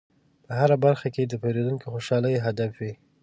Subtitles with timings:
[0.45, 2.93] په هره برخه کې د پیرودونکي خوشحالي هدف وي.